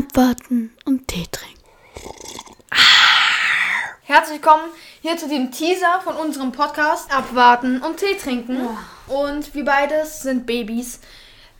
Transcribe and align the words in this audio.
abwarten 0.00 0.72
und 0.86 1.08
Tee 1.08 1.26
trinken. 1.30 1.60
Herzlich 4.04 4.40
willkommen 4.40 4.64
hier 5.02 5.18
zu 5.18 5.28
dem 5.28 5.52
Teaser 5.52 6.00
von 6.02 6.16
unserem 6.16 6.52
Podcast 6.52 7.14
Abwarten 7.14 7.82
und 7.82 7.98
Tee 7.98 8.16
trinken. 8.16 8.66
Und 9.08 9.54
wir 9.54 9.64
beides 9.66 10.22
sind 10.22 10.46
Babys. 10.46 11.00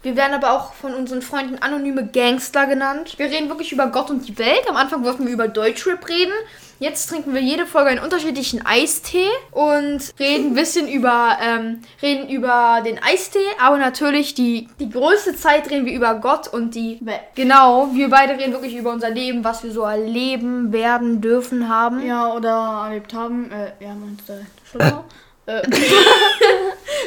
Wir 0.03 0.17
werden 0.17 0.33
aber 0.35 0.53
auch 0.53 0.73
von 0.73 0.95
unseren 0.95 1.21
Freunden 1.21 1.59
anonyme 1.63 2.07
Gangster 2.07 2.67
genannt. 2.67 3.15
Wir 3.19 3.27
reden 3.27 3.49
wirklich 3.49 3.71
über 3.71 3.89
Gott 3.89 4.09
und 4.11 4.27
die 4.27 4.39
Welt. 4.39 4.63
Am 4.69 4.77
Anfang 4.77 5.05
wollten 5.05 5.27
wir 5.27 5.33
über 5.33 5.47
Deutschrap 5.47 6.09
reden. 6.09 6.33
Jetzt 6.79 7.11
trinken 7.11 7.35
wir 7.35 7.43
jede 7.43 7.67
Folge 7.67 7.91
einen 7.91 8.01
unterschiedlichen 8.01 8.65
Eistee 8.65 9.29
und 9.51 10.01
reden 10.19 10.47
ein 10.47 10.55
bisschen 10.55 10.89
über, 10.89 11.37
ähm, 11.43 11.83
reden 12.01 12.31
über 12.31 12.81
den 12.83 12.99
Eistee, 13.03 13.39
aber 13.61 13.77
natürlich 13.77 14.33
die, 14.33 14.67
die 14.79 14.89
größte 14.89 15.37
Zeit 15.37 15.69
reden 15.71 15.85
wir 15.85 15.93
über 15.93 16.15
Gott 16.15 16.49
und 16.49 16.75
die 16.75 16.97
Welt. 17.03 17.21
Genau, 17.35 17.91
wir 17.93 18.09
beide 18.09 18.39
reden 18.39 18.53
wirklich 18.55 18.75
über 18.75 18.93
unser 18.93 19.11
Leben, 19.11 19.45
was 19.45 19.63
wir 19.63 19.73
so 19.73 19.83
erleben, 19.83 20.73
werden, 20.73 21.21
dürfen, 21.21 21.69
haben. 21.69 22.07
Ja, 22.07 22.33
oder 22.33 22.85
erlebt 22.87 23.13
haben. 23.13 23.53
Äh, 23.53 23.73
ja, 23.85 23.95
meinst 23.95 24.27
du, 24.27 24.33
Entschuldigung. 24.65 25.05
äh, 25.45 25.61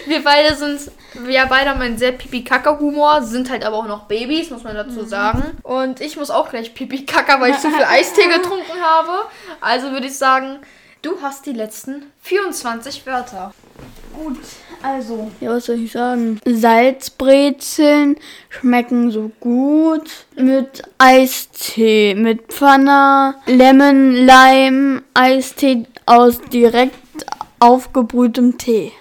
Wir 0.05 0.23
beide 0.23 0.53
sind, 0.55 0.91
wir 1.13 1.45
beide 1.47 1.69
haben 1.69 1.81
einen 1.81 1.97
sehr 1.97 2.11
Pipi-Kaka-Humor, 2.11 3.21
sind 3.23 3.49
halt 3.49 3.65
aber 3.65 3.77
auch 3.77 3.87
noch 3.87 4.05
Babys, 4.05 4.49
muss 4.49 4.63
man 4.63 4.73
Mhm. 4.73 4.77
dazu 4.89 5.05
sagen. 5.05 5.43
Und 5.63 6.01
ich 6.01 6.17
muss 6.17 6.29
auch 6.31 6.49
gleich 6.49 6.73
Pipi-Kaka, 6.73 7.39
weil 7.41 7.51
ich 7.51 7.59
zu 7.59 7.69
viel 7.69 7.83
Eistee 7.89 8.27
getrunken 8.27 8.81
habe. 8.81 9.11
Also 9.61 9.91
würde 9.91 10.07
ich 10.07 10.17
sagen, 10.17 10.59
du 11.01 11.21
hast 11.21 11.45
die 11.45 11.53
letzten 11.53 12.03
24 12.21 13.05
Wörter. 13.05 13.53
Gut, 14.13 14.37
also. 14.83 15.31
Ja, 15.41 15.49
was 15.51 15.65
soll 15.65 15.77
ich 15.79 15.91
sagen? 15.91 16.39
Salzbrezeln 16.45 18.17
schmecken 18.49 19.09
so 19.11 19.31
gut 19.39 20.09
mit 20.35 20.83
Eistee, 20.99 22.13
mit 22.15 22.53
Pfanne, 22.53 23.35
Lemon, 23.47 24.13
Lime, 24.13 25.01
Eistee 25.15 25.85
aus 26.05 26.39
direkt 26.41 26.95
aufgebrühtem 27.59 28.57
Tee. 28.57 28.91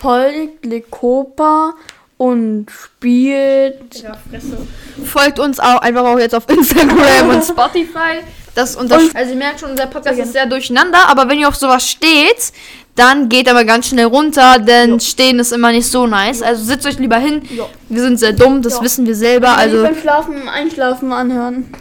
Folgt 0.00 0.64
Lekopa 0.64 1.74
und 2.16 2.66
spielt. 2.70 4.02
Ja, 4.02 4.16
Fresse. 4.30 4.58
Folgt 5.04 5.38
uns 5.38 5.60
auch 5.60 5.78
einfach 5.78 6.04
auch 6.04 6.18
jetzt 6.18 6.34
auf 6.34 6.48
Instagram 6.48 7.30
und 7.30 7.44
Spotify. 7.44 8.20
Das 8.54 8.76
und 8.76 8.90
das, 8.90 9.14
also 9.14 9.30
ihr 9.30 9.36
merkt 9.36 9.60
schon, 9.60 9.70
unser 9.70 9.86
Podcast 9.86 10.18
ist 10.18 10.32
sehr 10.32 10.44
durcheinander, 10.46 11.08
aber 11.08 11.28
wenn 11.28 11.38
ihr 11.38 11.46
auf 11.48 11.54
sowas 11.54 11.88
steht, 11.88 12.52
dann 12.96 13.28
geht 13.28 13.48
aber 13.48 13.64
ganz 13.64 13.88
schnell 13.88 14.06
runter, 14.06 14.58
denn 14.58 14.98
stehen 15.00 15.38
ist 15.38 15.52
immer 15.52 15.70
nicht 15.70 15.86
so 15.86 16.06
nice. 16.06 16.42
Also 16.42 16.64
sitzt 16.64 16.84
euch 16.86 16.98
lieber 16.98 17.16
hin. 17.16 17.42
Ja. 17.56 17.66
Wir 17.88 18.02
sind 18.02 18.18
sehr 18.18 18.32
dumm, 18.32 18.60
das 18.60 18.82
wissen 18.82 19.06
wir 19.06 19.14
selber. 19.14 19.56
Also 19.56 19.78
Also 19.78 19.88
beim 19.94 20.00
Schlafen, 20.02 20.48
Einschlafen 20.48 21.12
anhören. 21.12 21.72